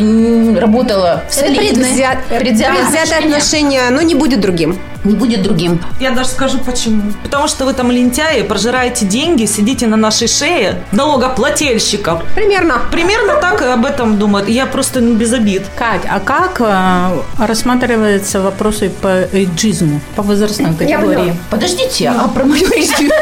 работала 0.59 1.23
в 1.29 1.37
Это 1.37 1.47
солидной. 1.47 1.69
предвзят- 1.89 2.39
Предвзятое 2.39 2.83
отношение. 2.83 3.17
отношение, 3.35 3.89
но 3.91 4.01
не 4.01 4.15
будет 4.15 4.39
другим. 4.41 4.77
Не 5.03 5.15
будет 5.15 5.43
другим. 5.43 5.81
Я 5.99 6.11
даже 6.11 6.29
скажу 6.29 6.57
почему. 6.59 7.01
Потому 7.23 7.47
что 7.47 7.65
вы 7.65 7.73
там 7.73 7.89
лентяи, 7.91 8.41
прожираете 8.41 9.05
деньги, 9.05 9.45
сидите 9.45 9.87
на 9.87 9.95
нашей 9.97 10.27
шее 10.27 10.83
налогоплательщиков. 10.91 12.23
Примерно. 12.35 12.81
Примерно 12.91 13.35
так 13.35 13.61
об 13.61 13.85
этом 13.85 14.17
думают. 14.17 14.49
Я 14.49 14.65
просто 14.65 14.99
ну, 14.99 15.15
без 15.15 15.31
обид. 15.33 15.63
Кать, 15.77 16.01
а 16.09 16.19
как 16.19 16.59
э, 16.59 17.45
рассматриваются 17.45 18.41
вопросы 18.41 18.89
по 18.89 19.07
эйджизму, 19.07 20.01
по 20.15 20.23
возрастной 20.23 20.73
категории? 20.73 21.33
Подождите, 21.49 22.09
а 22.09 22.27
про 22.27 22.43
мою 22.43 22.67
резюме? 22.71 23.15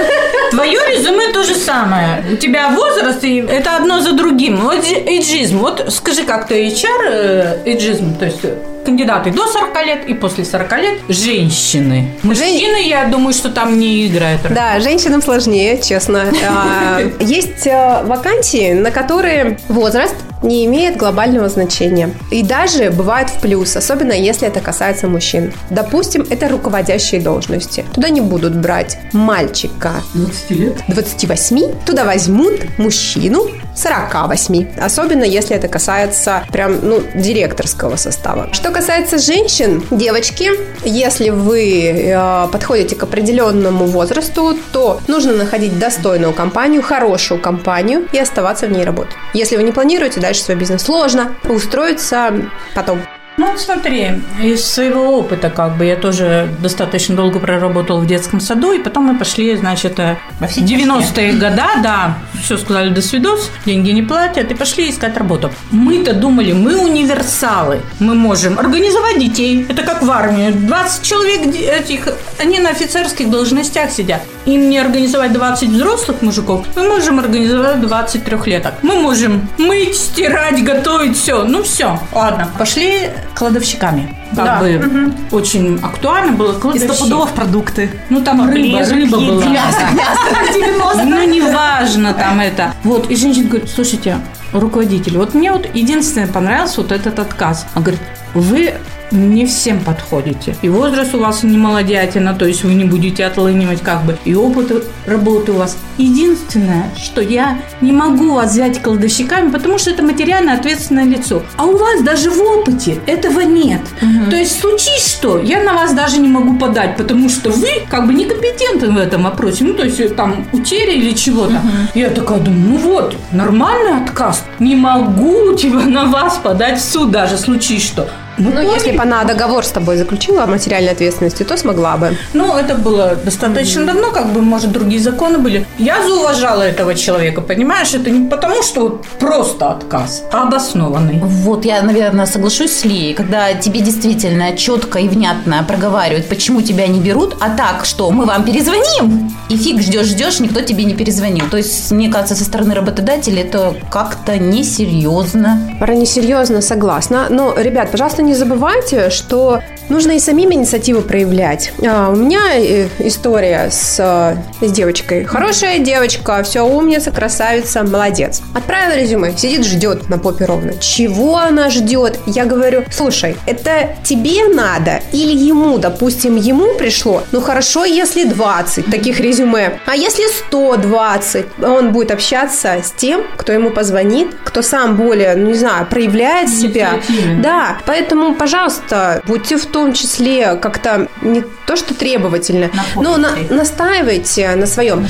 Твое 0.51 0.79
резюме 0.89 1.31
то 1.31 1.43
же 1.43 1.55
самое. 1.55 2.23
У 2.33 2.37
тебя 2.37 2.69
возраст, 2.69 3.23
и 3.23 3.37
это 3.37 3.75
одно 3.75 3.99
за 4.01 4.13
другим. 4.13 4.57
Вот 4.57 4.83
эйджизм. 4.83 5.59
Вот 5.59 5.85
скажи, 5.89 6.23
как 6.23 6.47
ты 6.47 6.67
HR, 6.67 7.09
э, 7.09 7.57
эйджизм, 7.65 8.15
то 8.15 8.25
есть 8.25 8.41
кандидаты 8.87 9.31
до 9.31 9.45
40 9.45 9.85
лет 9.85 10.05
и 10.07 10.13
после 10.13 10.45
40 10.45 10.71
лет 10.77 10.99
женщины. 11.09 12.13
Мужчины, 12.23 12.87
я 12.87 13.05
думаю, 13.05 13.33
что 13.33 13.49
там 13.49 13.77
не 13.77 14.07
играют. 14.07 14.41
Да, 14.49 14.79
женщинам 14.79 15.21
сложнее, 15.21 15.81
честно. 15.81 16.25
А, 16.49 17.01
Есть 17.19 17.67
э, 17.67 18.03
вакансии, 18.05 18.71
на 18.71 18.91
которые 18.91 19.57
возраст 19.67 20.15
не 20.41 20.65
имеет 20.65 20.97
глобального 20.97 21.49
значения. 21.49 22.11
И 22.31 22.43
даже 22.43 22.91
бывает 22.91 23.29
в 23.29 23.41
плюс, 23.41 23.75
особенно 23.75 24.13
если 24.13 24.47
это 24.47 24.61
касается 24.61 25.07
мужчин. 25.07 25.51
Допустим, 25.69 26.25
это 26.29 26.47
руководящие 26.47 27.21
должности. 27.21 27.83
Туда 27.93 28.09
не 28.09 28.21
будут 28.21 28.55
брать 28.55 28.97
мальчика 29.13 29.91
20 30.13 30.51
лет? 30.51 30.77
28, 30.87 31.85
туда 31.85 32.05
возьмут 32.05 32.77
мужчину 32.77 33.49
48. 33.77 34.79
Особенно 34.79 35.23
если 35.23 35.55
это 35.55 35.67
касается 35.67 36.43
прям, 36.51 36.79
ну, 36.81 37.01
директорского 37.15 37.95
состава. 37.95 38.49
Что 38.51 38.71
касается 38.71 39.17
женщин, 39.17 39.83
девочки, 39.91 40.49
если 40.83 41.29
вы 41.29 41.91
э, 41.91 42.47
подходите 42.51 42.95
к 42.95 43.03
определенному 43.03 43.85
возрасту, 43.85 44.57
то 44.71 44.99
нужно 45.07 45.33
находить 45.33 45.77
достойную 45.77 46.33
компанию, 46.33 46.81
хорошую 46.81 47.39
компанию 47.39 48.07
и 48.11 48.19
оставаться 48.19 48.67
в 48.67 48.71
ней 48.71 48.83
работать. 48.83 49.13
Если 49.33 49.55
вы 49.55 49.63
не 49.63 49.71
планируете 49.71 50.19
дальше 50.19 50.41
свой 50.41 50.57
бизнес, 50.57 50.83
сложно 50.83 51.35
устроиться 51.47 52.33
потом. 52.73 52.99
Ну, 53.37 53.55
смотри, 53.55 54.13
из 54.41 54.65
своего 54.65 55.19
опыта, 55.19 55.51
как 55.51 55.77
бы, 55.77 55.85
я 55.85 55.95
тоже 55.95 56.49
достаточно 56.59 57.15
долго 57.15 57.39
проработала 57.39 57.99
в 57.99 58.07
детском 58.07 58.39
саду, 58.39 58.71
и 58.71 58.79
потом 58.79 59.03
мы 59.03 59.19
пошли, 59.19 59.55
значит, 59.55 59.99
в 59.99 60.41
90-е 60.41 61.33
годы, 61.33 61.55
да, 61.83 62.17
все 62.41 62.57
сказали 62.57 62.89
до 62.89 63.01
свидос, 63.03 63.51
деньги 63.63 63.91
не 63.91 64.01
платят, 64.01 64.49
и 64.49 64.55
пошли 64.55 64.89
искать 64.89 65.15
работу. 65.17 65.51
Мы-то 65.69 66.13
думали, 66.13 66.51
мы 66.51 66.77
универсалы, 66.79 67.81
мы 67.99 68.15
можем 68.15 68.57
организовать 68.57 69.19
детей, 69.19 69.67
это 69.69 69.83
как 69.83 70.01
в 70.01 70.09
армии, 70.09 70.49
20 70.49 71.03
человек 71.03 71.55
этих, 71.55 72.07
они 72.39 72.57
на 72.57 72.69
офицерских 72.69 73.29
должностях 73.29 73.91
сидят. 73.91 74.21
Им 74.45 74.69
не 74.69 74.79
организовать 74.79 75.33
20 75.33 75.69
взрослых 75.69 76.23
мужиков, 76.23 76.65
мы 76.75 76.87
можем 76.87 77.19
организовать 77.19 77.81
20 77.81 78.23
трехлеток. 78.23 78.73
Мы 78.81 78.95
можем 78.95 79.47
мыть, 79.59 79.95
стирать, 79.95 80.63
готовить, 80.63 81.17
все. 81.17 81.43
Ну, 81.43 81.61
все. 81.61 81.99
Ладно, 82.13 82.49
пошли 82.57 83.09
кладовщиками. 83.37 84.15
Как 84.35 84.45
Да. 84.45 84.59
бы 84.59 85.13
очень 85.31 85.79
актуально 85.81 86.33
было 86.33 86.53
И 86.57 86.59
кладовщик. 86.59 86.91
стопудово 86.93 87.27
в 87.27 87.31
продукты. 87.33 87.89
Ну, 88.09 88.21
там 88.21 88.49
рыба, 88.49 88.79
рыба 88.83 89.17
была. 89.19 89.43
Ну, 91.05 91.23
неважно 91.27 92.13
там 92.13 92.39
это. 92.39 92.73
Вот, 92.83 93.09
и 93.11 93.15
женщина 93.15 93.47
говорит, 93.49 93.69
слушайте, 93.69 94.17
руководитель, 94.53 95.17
вот 95.17 95.33
мне 95.33 95.51
вот 95.51 95.67
единственное 95.75 96.27
понравился 96.27 96.81
вот 96.81 96.91
этот 96.91 97.19
отказ. 97.19 97.65
Он 97.75 97.83
говорит, 97.83 98.01
вы 98.33 98.73
не 99.11 99.45
всем 99.45 99.79
подходите. 99.79 100.55
И 100.61 100.69
возраст 100.69 101.15
у 101.15 101.19
вас 101.19 101.43
не 101.43 101.57
молодятина, 101.57 102.33
то 102.33 102.45
есть 102.45 102.63
вы 102.63 102.73
не 102.73 102.85
будете 102.85 103.25
отлынивать 103.25 103.81
как 103.81 104.05
бы. 104.05 104.17
И 104.25 104.35
опыт 104.35 104.85
работы 105.05 105.51
у 105.51 105.55
вас. 105.55 105.77
Единственное, 105.97 106.91
что 106.97 107.21
я 107.21 107.59
не 107.81 107.91
могу 107.91 108.33
вас 108.33 108.51
взять 108.51 108.81
кладовщиками, 108.81 109.49
потому 109.49 109.77
что 109.77 109.91
это 109.91 110.03
материально 110.03 110.53
ответственное 110.53 111.05
лицо. 111.05 111.43
А 111.55 111.65
у 111.65 111.77
вас 111.77 112.01
даже 112.03 112.29
в 112.29 112.41
опыте 112.41 112.99
этого 113.07 113.41
нет. 113.41 113.81
То 114.29 114.35
есть 114.35 114.59
случись 114.59 115.07
что, 115.07 115.39
я 115.39 115.63
на 115.63 115.73
вас 115.73 115.93
даже 115.93 116.19
не 116.19 116.27
могу 116.27 116.57
подать, 116.57 116.97
потому 116.97 117.29
что 117.29 117.49
вы 117.49 117.67
как 117.89 118.07
бы 118.07 118.13
некомпетентны 118.13 118.91
в 118.91 118.97
этом 118.97 119.23
вопросе. 119.23 119.63
Ну, 119.63 119.73
то 119.73 119.83
есть 119.83 119.99
э, 119.99 120.09
там 120.09 120.45
утеря 120.51 120.93
или 120.93 121.11
чего-то. 121.13 121.61
Я 121.95 122.09
такая 122.09 122.39
думаю, 122.39 122.69
ну 122.69 122.77
вот, 122.77 123.15
нормальный 123.31 124.03
отказ. 124.03 124.43
Не 124.59 124.75
могу 124.75 125.53
тебя 125.53 125.85
на 125.85 126.05
вас 126.05 126.37
подать 126.37 126.79
в 126.79 126.83
суд 126.83 127.11
даже, 127.11 127.37
случись 127.37 127.85
что. 127.85 128.09
Ну, 128.37 128.51
поняли? 128.51 128.73
если 128.73 128.91
бы 128.91 129.03
она 129.03 129.23
договор 129.23 129.63
с 129.63 129.69
тобой 129.69 129.97
заключила 129.97 130.43
о 130.43 130.47
материальной 130.47 130.91
ответственности, 130.91 131.43
то 131.43 131.57
смогла 131.57 131.97
бы. 131.97 132.17
Ну, 132.33 132.55
это 132.55 132.75
было 132.75 133.15
достаточно 133.15 133.85
давно, 133.85 134.11
как 134.11 134.31
бы, 134.33 134.41
может, 134.41 134.71
другие 134.71 135.01
законы 135.01 135.37
были. 135.37 135.65
Я 135.77 136.03
зауважала 136.03 136.61
этого 136.61 136.95
человека, 136.95 137.41
понимаешь? 137.41 137.93
Это 137.93 138.09
не 138.09 138.29
потому, 138.29 138.63
что 138.63 138.81
вот 138.81 139.05
просто 139.19 139.71
отказ, 139.71 140.23
а 140.31 140.43
обоснованный. 140.43 141.19
Вот 141.21 141.65
я, 141.65 141.81
наверное, 141.81 142.25
соглашусь 142.25 142.71
с 142.71 142.85
Лией, 142.85 143.13
когда 143.13 143.53
тебе 143.53 143.81
действительно 143.81 144.55
четко 144.55 144.99
и 144.99 145.07
внятно 145.07 145.63
проговаривают, 145.67 146.27
почему 146.27 146.61
тебя 146.61 146.87
не 146.87 146.99
берут, 146.99 147.35
а 147.39 147.49
так, 147.49 147.85
что 147.85 148.11
мы 148.11 148.25
вам 148.25 148.43
перезвоним, 148.43 149.31
и 149.49 149.57
фиг 149.57 149.81
ждешь-ждешь, 149.81 150.39
никто 150.39 150.61
тебе 150.61 150.83
не 150.83 150.93
перезвонил. 150.93 151.45
То 151.49 151.57
есть, 151.57 151.91
мне 151.91 152.09
кажется, 152.09 152.35
со 152.35 152.43
стороны 152.43 152.73
работодателя 152.73 153.41
это 153.41 153.75
как-то 153.91 154.37
несерьезно. 154.37 155.59
Пора 155.79 155.95
несерьезно, 155.95 156.61
согласна. 156.61 157.27
Но, 157.29 157.53
ребят, 157.57 157.91
пожалуйста, 157.91 158.21
не 158.27 158.35
забывайте, 158.35 159.09
что 159.09 159.61
нужно 159.89 160.11
и 160.11 160.19
самим 160.19 160.51
инициативу 160.51 161.01
проявлять. 161.01 161.71
А, 161.85 162.09
у 162.09 162.15
меня 162.15 162.39
э, 162.55 162.87
история 162.99 163.69
с, 163.71 163.97
э, 163.99 164.65
с 164.65 164.71
девочкой. 164.71 165.23
Хорошая 165.23 165.79
девочка, 165.79 166.43
все 166.43 166.61
умница, 166.61 167.11
красавица, 167.11 167.83
молодец. 167.83 168.41
Отправила 168.53 168.97
резюме, 168.97 169.35
сидит, 169.37 169.65
ждет 169.65 170.09
на 170.09 170.17
попе 170.17 170.45
ровно. 170.45 170.73
Чего 170.79 171.37
она 171.37 171.69
ждет? 171.69 172.19
Я 172.25 172.45
говорю, 172.45 172.83
слушай, 172.91 173.37
это 173.45 173.95
тебе 174.03 174.47
надо 174.53 175.01
или 175.11 175.35
ему, 175.35 175.77
допустим, 175.77 176.35
ему 176.35 176.75
пришло? 176.75 177.23
Ну 177.31 177.41
хорошо, 177.41 177.85
если 177.85 178.25
20 178.25 178.87
таких 178.87 179.19
резюме. 179.19 179.79
А 179.85 179.95
если 179.95 180.23
120? 180.47 181.45
Он 181.63 181.91
будет 181.91 182.11
общаться 182.11 182.77
с 182.83 182.91
тем, 182.91 183.23
кто 183.37 183.53
ему 183.53 183.69
позвонит, 183.69 184.35
кто 184.43 184.61
сам 184.61 184.97
более, 184.97 185.35
ну 185.35 185.47
не 185.47 185.53
знаю, 185.53 185.85
проявляет 185.87 186.49
себя. 186.49 186.99
Да, 187.41 187.77
поэтому, 187.85 188.16
пожалуйста, 188.35 189.21
будьте 189.27 189.57
в 189.57 189.65
том 189.65 189.93
числе 189.93 190.55
как-то 190.55 191.07
не 191.21 191.43
то 191.65 191.75
что 191.75 191.93
требовательны, 191.93 192.71
но 192.95 193.17
на- 193.17 193.31
настаивайте 193.49 194.55
на 194.55 194.65
своем. 194.65 195.07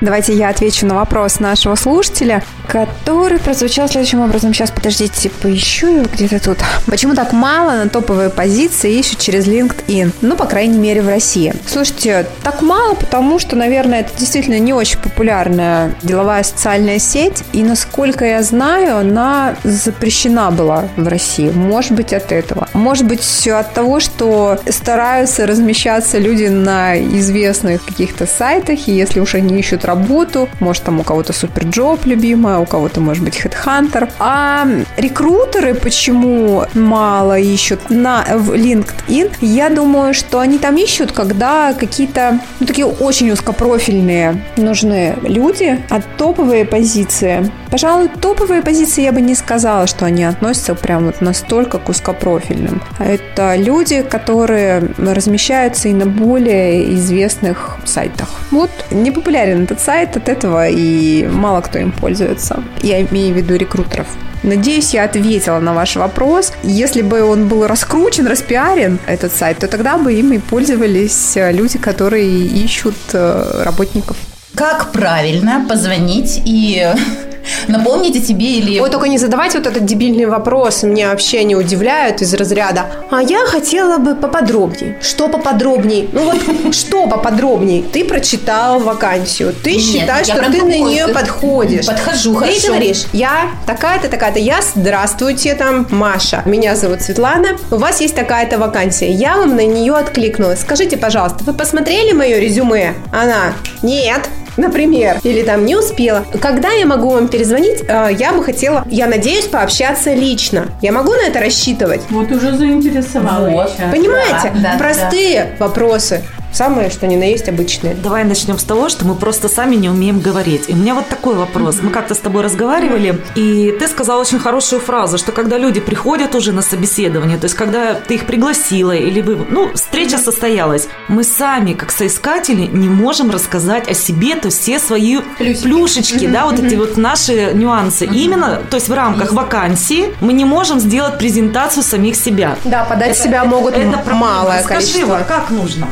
Давайте 0.00 0.34
я 0.34 0.48
отвечу 0.48 0.86
на 0.86 0.94
вопрос 0.94 1.40
нашего 1.40 1.74
слушателя, 1.74 2.42
который 2.66 3.38
прозвучал 3.38 3.88
следующим 3.88 4.20
образом. 4.20 4.54
Сейчас, 4.54 4.70
подождите, 4.70 5.28
поищу 5.28 5.88
его 5.88 6.06
где-то 6.10 6.40
тут. 6.40 6.58
Почему 6.86 7.14
так 7.14 7.32
мало 7.32 7.72
на 7.72 7.88
топовые 7.88 8.30
позиции 8.30 8.98
ищут 8.98 9.18
через 9.18 9.46
LinkedIn? 9.46 10.12
Ну, 10.22 10.36
по 10.36 10.46
крайней 10.46 10.78
мере, 10.78 11.02
в 11.02 11.08
России. 11.08 11.52
Слушайте, 11.66 12.26
так 12.42 12.62
мало, 12.62 12.94
потому 12.94 13.38
что, 13.38 13.56
наверное, 13.56 14.00
это 14.00 14.10
действительно 14.16 14.58
не 14.58 14.72
очень 14.72 14.98
популярная 14.98 15.94
деловая 16.02 16.42
социальная 16.44 16.98
сеть. 16.98 17.44
И, 17.52 17.62
насколько 17.62 18.24
я 18.24 18.42
знаю, 18.42 18.98
она 18.98 19.56
запрещена 19.64 20.50
была 20.50 20.84
в 20.96 21.08
России. 21.08 21.50
Может 21.50 21.92
быть, 21.92 22.12
от 22.12 22.32
этого. 22.32 22.68
Может 22.72 23.06
быть, 23.06 23.48
от 23.48 23.74
того, 23.74 24.00
что 24.00 24.58
стараются 24.70 25.46
размещаться 25.46 26.18
люди 26.18 26.44
на 26.44 26.98
известных 26.98 27.84
каких-то 27.84 28.26
сайтах, 28.26 28.88
и 28.88 28.92
если 28.92 29.20
уж 29.20 29.34
они 29.34 29.58
ищут 29.58 29.84
работу, 29.90 30.48
может, 30.60 30.84
там 30.84 31.00
у 31.00 31.02
кого-то 31.02 31.32
суперджоп 31.32 32.06
любимая, 32.06 32.58
у 32.58 32.66
кого-то, 32.66 33.00
может 33.00 33.24
быть, 33.24 33.36
хедхантер. 33.36 34.08
А 34.18 34.66
рекрутеры 34.96 35.74
почему 35.74 36.64
мало 36.74 37.38
ищут 37.38 37.90
на 37.90 38.24
в 38.36 38.52
LinkedIn? 38.52 39.32
Я 39.40 39.68
думаю, 39.70 40.14
что 40.14 40.38
они 40.38 40.58
там 40.58 40.76
ищут, 40.76 41.12
когда 41.12 41.74
какие-то 41.74 42.40
ну, 42.60 42.66
такие 42.66 42.86
очень 42.86 43.30
узкопрофильные 43.32 44.42
нужны 44.56 45.16
люди, 45.22 45.78
а 45.90 46.00
топовые 46.16 46.64
позиции. 46.64 47.50
Пожалуй, 47.70 48.08
топовые 48.08 48.62
позиции 48.62 49.02
я 49.02 49.12
бы 49.12 49.20
не 49.20 49.34
сказала, 49.34 49.86
что 49.86 50.04
они 50.04 50.24
относятся 50.24 50.74
прям 50.74 51.06
вот 51.06 51.20
настолько 51.20 51.78
к 51.78 51.88
узкопрофильным. 51.88 52.82
Это 52.98 53.54
люди, 53.56 54.02
которые 54.02 54.82
размещаются 54.98 55.88
и 55.88 55.92
на 55.92 56.06
более 56.06 56.94
известных 56.94 57.76
сайтах. 57.84 58.28
Вот 58.50 58.70
не 58.90 59.10
популярен 59.12 59.62
этот 59.62 59.80
сайт 59.80 60.16
от 60.16 60.28
этого, 60.28 60.68
и 60.68 61.26
мало 61.26 61.60
кто 61.60 61.78
им 61.78 61.92
пользуется. 61.92 62.62
Я 62.82 63.00
имею 63.02 63.34
в 63.34 63.36
виду 63.36 63.54
рекрутеров. 63.54 64.08
Надеюсь, 64.42 64.94
я 64.94 65.04
ответила 65.04 65.58
на 65.60 65.74
ваш 65.74 65.96
вопрос. 65.96 66.52
Если 66.62 67.02
бы 67.02 67.22
он 67.22 67.46
был 67.46 67.66
раскручен, 67.66 68.26
распиарен, 68.26 68.98
этот 69.06 69.32
сайт, 69.32 69.58
то 69.58 69.68
тогда 69.68 69.98
бы 69.98 70.14
им 70.14 70.32
и 70.32 70.38
пользовались 70.38 71.36
э, 71.36 71.52
люди, 71.52 71.78
которые 71.78 72.46
ищут 72.46 72.96
э, 73.12 73.62
работников. 73.64 74.16
Как 74.54 74.92
правильно 74.92 75.66
позвонить 75.68 76.40
и 76.46 76.88
напомнить 77.68 78.16
о 78.16 78.20
тебе 78.20 78.58
или... 78.58 78.80
Ой, 78.80 78.90
только 78.90 79.08
не 79.08 79.18
задавайте 79.18 79.58
вот 79.58 79.66
этот 79.66 79.84
дебильный 79.84 80.26
вопрос, 80.26 80.82
меня 80.82 81.10
вообще 81.10 81.44
не 81.44 81.56
удивляют 81.56 82.22
из 82.22 82.34
разряда. 82.34 82.86
А 83.10 83.22
я 83.22 83.40
хотела 83.46 83.98
бы 83.98 84.14
поподробней. 84.14 84.96
Что 85.00 85.28
поподробней? 85.28 86.08
Ну 86.12 86.24
вот, 86.24 86.74
что 86.74 87.06
поподробней? 87.06 87.82
Ты 87.82 88.04
прочитал 88.04 88.80
вакансию, 88.80 89.52
ты 89.52 89.72
Нет, 89.72 89.82
считаешь, 89.82 90.26
что 90.26 90.50
ты 90.50 90.62
на 90.62 90.78
нее 90.78 91.08
подходишь. 91.08 91.86
подхожу, 91.86 92.34
Ты 92.34 92.40
хорошо. 92.40 92.66
говоришь, 92.68 93.04
я 93.12 93.50
такая-то, 93.66 94.08
такая-то, 94.08 94.38
я, 94.38 94.60
здравствуйте, 94.74 95.54
там, 95.54 95.86
Маша. 95.90 96.42
Меня 96.46 96.76
зовут 96.76 97.02
Светлана, 97.02 97.56
у 97.70 97.76
вас 97.76 98.00
есть 98.00 98.14
такая-то 98.14 98.58
вакансия. 98.58 99.10
Я 99.10 99.36
вам 99.36 99.56
на 99.56 99.64
нее 99.66 99.94
откликнулась. 99.94 100.60
Скажите, 100.60 100.96
пожалуйста, 100.96 101.44
вы 101.44 101.52
посмотрели 101.52 102.12
мое 102.12 102.38
резюме? 102.38 102.94
Она, 103.12 103.52
нет. 103.82 104.28
Например, 104.56 105.18
или 105.22 105.42
там 105.42 105.64
не 105.64 105.76
успела. 105.76 106.24
Когда 106.40 106.70
я 106.72 106.86
могу 106.86 107.10
вам 107.10 107.28
перезвонить, 107.28 107.82
э, 107.86 108.08
я 108.18 108.32
бы 108.32 108.42
хотела, 108.44 108.84
я 108.88 109.06
надеюсь, 109.06 109.46
пообщаться 109.46 110.14
лично. 110.14 110.66
Я 110.82 110.92
могу 110.92 111.12
на 111.12 111.26
это 111.26 111.40
рассчитывать? 111.40 112.02
Вот 112.10 112.30
уже 112.30 112.56
заинтересовала. 112.56 113.48
Вот. 113.48 113.70
сейчас. 113.70 113.90
Понимаете? 113.90 114.52
Да, 114.54 114.72
да, 114.72 114.78
Простые 114.78 115.56
вопросы. 115.58 116.22
Самое, 116.52 116.90
что 116.90 117.06
ни 117.06 117.16
на 117.16 117.24
есть 117.24 117.48
обычные. 117.48 117.94
Давай 117.94 118.24
начнем 118.24 118.58
с 118.58 118.64
того, 118.64 118.88
что 118.88 119.06
мы 119.06 119.14
просто 119.14 119.48
сами 119.48 119.76
не 119.76 119.88
умеем 119.88 120.20
говорить. 120.20 120.64
И 120.68 120.72
у 120.72 120.76
меня 120.76 120.94
вот 120.94 121.08
такой 121.08 121.34
вопрос. 121.36 121.78
Мы 121.80 121.90
как-то 121.90 122.14
с 122.14 122.18
тобой 122.18 122.42
разговаривали, 122.42 123.20
и 123.36 123.74
ты 123.78 123.86
сказала 123.86 124.20
очень 124.20 124.38
хорошую 124.40 124.80
фразу, 124.80 125.16
что 125.16 125.32
когда 125.32 125.58
люди 125.58 125.80
приходят 125.80 126.34
уже 126.34 126.52
на 126.52 126.62
собеседование, 126.62 127.38
то 127.38 127.44
есть 127.44 127.54
когда 127.54 127.94
ты 127.94 128.14
их 128.16 128.26
пригласила 128.26 128.92
или 128.92 129.20
вы, 129.20 129.38
ну, 129.48 129.70
встреча 129.74 130.18
состоялась, 130.18 130.88
мы 131.08 131.22
сами, 131.24 131.72
как 131.72 131.92
соискатели, 131.92 132.66
не 132.66 132.88
можем 132.88 133.30
рассказать 133.30 133.88
о 133.88 133.94
себе, 133.94 134.34
то 134.34 134.46
есть 134.46 134.60
все 134.60 134.78
свои 134.80 135.18
плюшечки, 135.62 136.26
да, 136.26 136.46
вот 136.46 136.58
эти 136.58 136.74
вот 136.74 136.96
наши 136.96 137.52
нюансы. 137.54 138.06
Именно, 138.06 138.60
то 138.68 138.76
есть 138.76 138.88
в 138.88 138.92
рамках 138.94 139.32
вакансии 139.32 140.12
мы 140.20 140.32
не 140.32 140.44
можем 140.44 140.80
сделать 140.80 141.16
презентацию 141.18 141.82
самих 141.82 142.16
себя. 142.16 142.56
Да, 142.64 142.84
подать 142.84 143.16
себя 143.16 143.44
могут 143.44 143.74
Это 143.74 143.82
м- 143.82 143.92
проблема. 143.92 144.20
малое 144.20 144.62
Скажи, 144.62 144.86
количество. 144.92 145.24
как 145.28 145.50
нужно? 145.50 145.88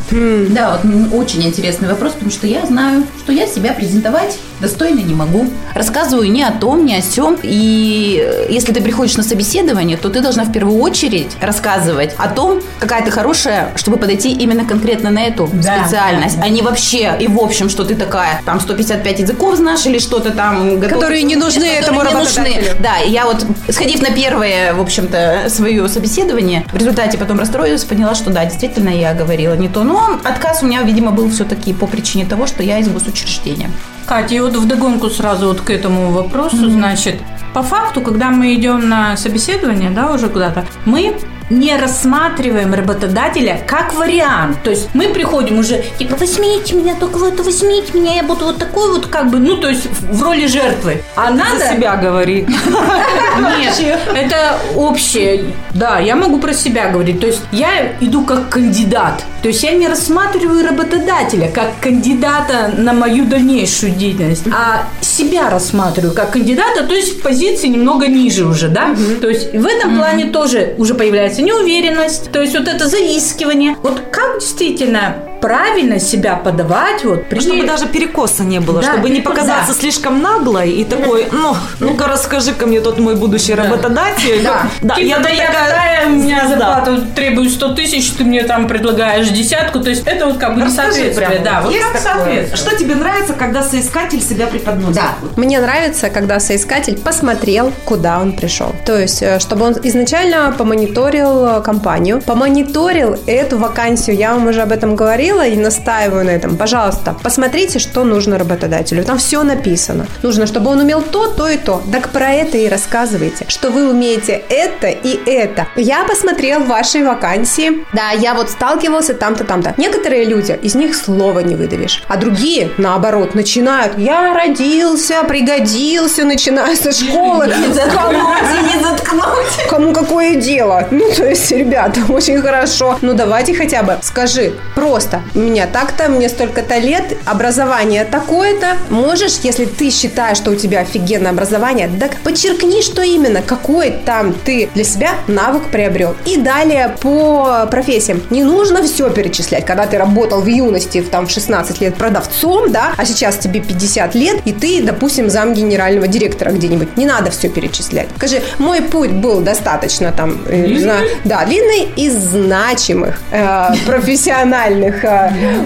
Да, 0.49 0.79
вот 0.83 1.13
очень 1.15 1.43
интересный 1.45 1.89
вопрос, 1.89 2.13
потому 2.13 2.31
что 2.31 2.47
я 2.47 2.65
знаю, 2.67 3.05
что 3.23 3.33
я 3.33 3.47
себя 3.47 3.73
презентовать 3.73 4.39
достойно 4.61 5.01
не 5.01 5.15
могу. 5.15 5.47
Рассказываю 5.75 6.31
не 6.31 6.43
о 6.43 6.51
том, 6.51 6.85
не 6.85 6.97
о 6.97 7.01
сем. 7.03 7.37
И 7.43 8.21
э, 8.25 8.47
если 8.51 8.73
ты 8.73 8.81
приходишь 8.83 9.17
на 9.17 9.23
собеседование, 9.23 9.97
то 9.97 10.09
ты 10.09 10.21
должна 10.21 10.45
в 10.45 10.53
первую 10.53 10.81
очередь 10.81 11.31
рассказывать 11.41 12.15
о 12.19 12.29
том, 12.29 12.61
какая 12.81 13.05
ты 13.05 13.11
хорошая, 13.13 13.71
чтобы 13.77 13.99
подойти 13.99 14.33
именно 14.33 14.65
конкретно 14.65 15.11
на 15.11 15.23
эту 15.25 15.49
Да, 15.53 15.85
специальность, 15.85 16.37
да, 16.37 16.43
да. 16.43 16.47
а 16.47 16.51
не 16.51 16.63
вообще 16.63 17.15
и 17.21 17.29
в 17.29 17.39
общем, 17.39 17.69
что 17.69 17.85
ты 17.85 17.95
такая, 17.95 18.43
там 18.45 18.61
155 18.61 19.21
языков 19.21 19.57
знаешь 19.57 19.87
или 19.87 19.99
что-то 19.99 20.31
там. 20.33 20.81
готов- 20.81 20.95
Которые 20.99 21.23
не 21.23 21.37
нужны 21.37 21.61
которые 21.61 21.79
этому 21.81 22.03
не 22.05 22.15
нужны. 22.15 22.63
Да, 22.81 22.97
я 23.07 23.27
вот, 23.27 23.45
сходив 23.71 24.03
на 24.03 24.11
первое, 24.11 24.75
в 24.75 24.81
общем-то, 24.81 25.45
свое 25.49 25.89
собеседование, 25.89 26.65
в 26.73 26.77
результате 26.77 27.17
потом 27.19 27.39
расстроилась, 27.39 27.85
поняла, 27.85 28.15
что 28.17 28.31
да, 28.31 28.45
действительно 28.45 28.89
я 28.89 29.15
говорила 29.15 29.55
не 29.55 29.69
то. 29.69 29.85
Но 29.85 30.19
отказ 30.39 30.63
у 30.63 30.67
меня, 30.67 30.83
видимо, 30.83 31.11
был 31.11 31.29
все-таки 31.31 31.75
по 31.75 31.87
причине 31.87 32.25
того, 32.25 32.47
что 32.47 32.63
я 32.63 32.79
из 32.79 32.89
госучреждения. 32.89 33.71
Катя, 34.07 34.37
и 34.37 34.41
вот 34.41 34.57
вдогонку 34.57 35.11
сразу 35.11 35.49
вот 35.49 35.61
к 35.61 35.71
этому 35.71 36.13
вопросу, 36.13 36.71
значит, 36.71 37.17
по 37.53 37.63
факту, 37.63 38.01
когда 38.01 38.31
мы 38.31 38.55
идем 38.55 38.89
на 38.89 39.17
собеседование, 39.17 39.91
да, 39.91 40.13
уже 40.13 40.29
куда-то, 40.29 40.65
мы 40.85 41.17
не 41.51 41.77
рассматриваем 41.77 42.75
работодателя 42.75 43.61
как 43.67 43.95
вариант. 43.95 44.63
То 44.63 44.71
есть 44.71 44.91
мы 44.95 45.09
приходим 45.09 45.59
уже, 45.59 45.83
типа, 45.99 46.17
возьмите 46.17 46.75
меня, 46.75 46.95
только 46.95 47.19
вот 47.19 47.41
возьмите 47.41 47.99
меня, 47.99 48.17
я 48.17 48.23
буду 48.23 48.45
вот 48.45 48.59
такой 48.59 48.93
вот, 48.93 49.07
как 49.07 49.31
бы, 49.31 49.39
ну, 49.39 49.57
то 49.57 49.69
есть 49.69 49.87
в 49.87 50.23
роли 50.23 50.47
жертвы. 50.47 51.03
А 51.17 51.31
надо... 51.31 51.59
За 51.59 51.75
себя 51.75 51.97
говори. 51.97 52.47
Нет, 52.47 53.99
это 54.15 54.59
общее. 54.77 55.55
Да, 55.75 55.99
я 55.99 56.17
могу 56.17 56.39
про 56.39 56.53
себя 56.53 56.91
говорить. 56.91 57.21
То 57.21 57.27
есть 57.27 57.43
я 57.51 57.93
иду 58.01 58.25
как 58.25 58.51
кандидат. 58.51 59.25
То 59.43 59.49
есть 59.49 59.63
я 59.63 59.73
не 59.73 59.87
рассматриваю 59.87 60.67
работодателя 60.67 61.49
как 61.49 61.81
кандидата 61.81 62.73
на 62.77 62.93
мою 62.93 63.25
дальнейшую 63.25 63.93
деятельность, 63.93 64.45
а 64.53 64.89
себя 65.01 65.51
рассматриваю 65.51 66.15
как 66.15 66.33
кандидата, 66.33 66.85
то 66.85 66.95
есть 66.95 67.19
в 67.19 67.23
позиции 67.23 67.69
немного 67.69 68.09
ниже 68.09 68.47
уже, 68.47 68.69
да? 68.69 68.97
То 69.21 69.29
есть 69.29 69.53
в 69.55 69.67
этом 69.67 69.97
плане 69.97 70.27
тоже 70.27 70.75
уже 70.79 70.95
появляется 70.95 71.43
неуверенность, 71.43 72.31
то 72.33 72.41
есть 72.41 72.59
вот 72.59 72.69
это 72.69 72.89
заискивание. 72.89 73.77
Вот 73.83 74.01
как 74.11 74.41
действительно 74.41 75.28
правильно 75.41 75.99
себя 75.99 76.37
подавать 76.37 77.05
вот 77.05 77.29
при... 77.29 77.41
Чтобы 77.41 77.67
даже 77.67 77.87
перекоса 77.87 78.43
не 78.45 78.61
было, 78.61 78.81
Да, 78.83 78.93
чтобы 78.93 79.11
не 79.11 79.21
показаться 79.21 79.73
да. 79.73 79.79
слишком 79.81 80.23
наглой 80.23 80.71
и 80.71 80.85
такой, 80.85 81.27
ну, 81.33 81.57
ну-ка 81.81 82.07
расскажи-ка 82.07 82.67
мне 82.67 82.81
тот 82.81 82.99
мой 82.99 83.15
будущий 83.17 83.55
работодатель. 83.55 84.43
Да, 84.83 84.95
Типа, 84.95 85.07
я 85.07 85.19
да 85.19 85.29
я 85.29 85.47
такая 85.47 85.71
такая, 85.71 86.07
у 86.07 86.11
меня 86.11 86.49
зарплата 86.49 87.05
требую 87.15 87.49
100 87.51 87.75
тысяч, 87.75 88.11
ты 88.13 88.25
мне 88.25 88.43
там 88.45 88.67
предлагаешь 88.69 89.29
десятку, 89.29 89.81
то 89.81 89.91
есть 89.91 90.07
это 90.07 90.27
вот 90.27 90.39
как 90.39 90.55
бы 90.55 90.63
Расскажи 90.65 90.89
несоответствие. 91.11 91.29
прямо. 91.29 91.45
Да, 91.45 91.61
вот 91.63 91.73
Есть 91.73 91.87
как 91.93 92.01
соответствие. 92.01 92.57
Что 92.57 92.77
тебе 92.77 92.95
нравится, 92.95 93.33
когда 93.35 93.63
соискатель 93.63 94.21
себя 94.23 94.47
преподносит? 94.47 94.95
Да. 94.97 95.15
Мне 95.37 95.61
нравится, 95.61 96.11
когда 96.11 96.41
соискатель 96.41 96.99
посмотрел, 96.99 97.73
куда 97.85 98.19
он 98.19 98.33
пришел. 98.33 98.75
То 98.85 98.99
есть, 98.99 99.23
э, 99.23 99.39
чтобы 99.39 99.65
он 99.67 99.77
изначально 99.83 100.53
помониторил 100.57 101.47
э, 101.47 101.61
компанию, 101.63 102.21
помониторил 102.23 103.17
эту 103.27 103.59
вакансию. 103.59 104.17
Я 104.17 104.35
вам 104.35 104.47
уже 104.47 104.63
об 104.63 104.73
этом 104.73 104.97
говорила 104.97 105.28
и 105.29 105.57
настаиваю 105.57 106.25
на 106.25 106.31
этом. 106.31 106.57
Пожалуйста, 106.57 107.17
посмотрите, 107.23 107.79
что 107.79 108.05
нужно 108.05 108.39
работодателю. 108.39 109.05
Там 109.05 109.19
все 109.19 109.43
написано. 109.43 110.07
Нужно, 110.23 110.47
чтобы 110.47 110.71
он 110.71 110.81
умел 110.81 111.03
то, 111.03 111.29
то 111.29 111.49
и 111.49 111.57
то. 111.57 111.83
Так 111.93 112.09
про 112.11 112.33
это 112.33 112.59
и 112.59 112.69
рассказывайте, 112.69 113.47
что 113.49 113.71
вы 113.71 113.91
умеете 113.91 114.43
это 114.49 114.89
и 114.89 115.19
это. 115.27 115.67
Я 115.77 116.05
посмотрел 116.05 116.65
ваши 116.65 117.05
вакансии. 117.05 117.85
Да, 117.93 118.11
я 118.11 118.35
вот 118.35 118.51
сталкивался 118.51 119.15
там-то, 119.15 119.45
там-то. 119.45 119.75
Некоторые 119.77 120.25
люди, 120.25 120.59
из 120.63 120.75
них 120.75 120.95
слова 120.95 121.41
не 121.41 121.55
выдавишь. 121.55 122.03
А 122.09 122.17
другие, 122.17 122.71
наоборот, 122.79 123.35
начинают. 123.35 123.99
Я 123.99 124.35
родился, 124.35 125.23
пригодился, 125.25 126.25
начиная 126.25 126.77
со 126.77 126.93
школы. 126.93 127.49
Кому, 127.49 128.35
не 128.69 128.83
заткнуть. 128.83 129.69
кому 129.69 129.93
какое 129.93 130.37
дело? 130.37 130.87
Ну, 130.91 131.05
то 131.17 131.27
есть, 131.29 131.51
ребята, 131.51 132.01
очень 132.09 132.41
хорошо. 132.41 132.99
Ну, 133.03 133.15
давайте 133.15 133.55
хотя 133.55 133.83
бы 133.83 133.99
скажи 134.03 134.53
просто, 134.75 135.18
у 135.35 135.39
меня 135.39 135.67
так-то, 135.67 136.09
мне 136.09 136.29
столько-то 136.29 136.79
лет, 136.79 137.17
образование 137.25 138.05
такое-то. 138.05 138.77
Можешь, 138.91 139.39
если 139.43 139.65
ты 139.65 139.91
считаешь, 139.91 140.37
что 140.37 140.51
у 140.51 140.55
тебя 140.55 140.81
офигенное 140.81 141.31
образование, 141.31 141.91
так 141.99 142.17
подчеркни, 142.19 142.83
что 142.83 143.03
именно, 143.03 143.43
какой 143.43 143.91
там 144.05 144.33
ты 144.33 144.69
для 144.75 144.85
себя 144.85 145.11
навык 145.27 145.65
приобрел. 145.71 146.17
И 146.25 146.37
далее 146.39 146.97
по 147.01 147.67
профессиям. 147.71 148.23
Не 148.31 148.43
нужно 148.45 148.83
все 148.83 149.11
перечислять, 149.11 149.65
когда 149.65 149.87
ты 149.87 149.99
работал 149.99 150.41
в 150.41 150.47
юности, 150.47 151.01
в, 151.01 151.09
там, 151.09 151.27
в 151.27 151.31
16 151.31 151.81
лет 151.81 151.95
продавцом, 151.95 152.71
да, 152.71 152.93
а 152.97 153.05
сейчас 153.05 153.37
тебе 153.37 153.61
50 153.61 154.15
лет, 154.15 154.41
и 154.45 154.53
ты, 154.53 154.83
допустим, 154.83 155.31
зам 155.31 155.55
генерального 155.55 156.07
директора 156.07 156.51
где-нибудь. 156.51 156.97
Не 156.97 157.07
надо 157.07 157.31
все 157.31 157.49
перечислять. 157.49 158.09
Скажи, 158.17 158.43
мой 158.59 158.83
путь 158.83 159.13
был 159.13 159.41
достаточно 159.41 160.13
там, 160.13 160.41
э, 160.47 160.67
не 160.67 160.81
знаю, 160.81 161.09
да, 161.25 161.45
длинный 161.45 161.89
из 161.97 162.15
значимых 162.15 163.21
э, 163.31 163.69
профессиональных 163.87 165.05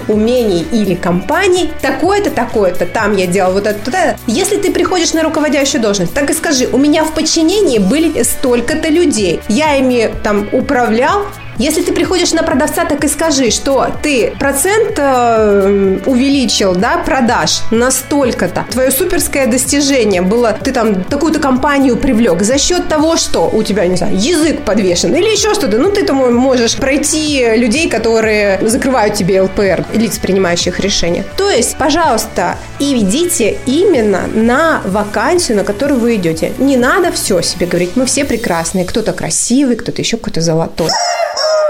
умений 0.07 0.65
или 0.71 0.95
компаний. 0.95 1.71
Такое-то, 1.81 2.29
такое-то, 2.29 2.85
там 2.85 3.15
я 3.15 3.27
делал 3.27 3.53
вот 3.53 3.67
это, 3.67 3.79
это. 3.89 4.17
Если 4.27 4.57
ты 4.57 4.71
приходишь 4.71 5.13
на 5.13 5.23
руководящую 5.23 5.81
должность, 5.81 6.13
так 6.13 6.29
и 6.29 6.33
скажи, 6.33 6.67
у 6.71 6.77
меня 6.77 7.03
в 7.03 7.13
подчинении 7.13 7.79
были 7.79 8.23
столько-то 8.23 8.89
людей. 8.89 9.39
Я 9.49 9.75
ими 9.75 10.11
там 10.23 10.47
управлял, 10.51 11.25
если 11.57 11.81
ты 11.81 11.93
приходишь 11.93 12.33
на 12.33 12.43
продавца, 12.43 12.85
так 12.85 13.03
и 13.03 13.07
скажи, 13.07 13.51
что 13.51 13.87
ты 14.01 14.33
процент 14.39 14.93
э, 14.97 15.99
увеличил, 16.05 16.75
да, 16.75 16.97
продаж 16.97 17.61
на 17.71 17.91
столько-то. 17.91 18.65
Твое 18.71 18.91
суперское 18.91 19.47
достижение 19.47 20.21
было, 20.21 20.53
ты 20.53 20.71
там 20.71 21.03
такую-то 21.03 21.39
компанию 21.39 21.97
привлек 21.97 22.41
за 22.41 22.57
счет 22.57 22.87
того, 22.87 23.17
что 23.17 23.49
у 23.51 23.63
тебя, 23.63 23.85
не 23.87 23.95
знаю, 23.95 24.15
язык 24.15 24.61
подвешен 24.61 25.13
или 25.13 25.29
еще 25.29 25.53
что-то. 25.53 25.77
Ну, 25.77 25.91
ты 25.91 26.03
там 26.03 26.35
можешь 26.35 26.75
пройти 26.75 27.55
людей, 27.55 27.89
которые 27.89 28.59
закрывают 28.67 29.15
тебе 29.15 29.41
ЛПР, 29.41 29.85
лиц, 29.93 30.17
принимающих 30.17 30.79
решения. 30.79 31.23
То 31.37 31.49
есть, 31.49 31.77
пожалуйста, 31.77 32.57
и 32.79 32.93
ведите 32.93 33.57
именно 33.65 34.27
на 34.33 34.81
вакансию, 34.85 35.57
на 35.57 35.63
которую 35.63 35.99
вы 35.99 36.15
идете. 36.15 36.51
Не 36.57 36.77
надо 36.77 37.11
все 37.11 37.41
себе 37.41 37.65
говорить. 37.65 37.91
Мы 37.95 38.05
все 38.05 38.25
прекрасные. 38.25 38.85
Кто-то 38.85 39.13
красивый, 39.13 39.75
кто-то 39.75 40.01
еще 40.01 40.17
какой-то 40.17 40.41
золотой. 40.41 40.89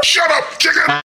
Shut 0.04 0.30
up, 0.32 0.60
chicken! 0.60 1.00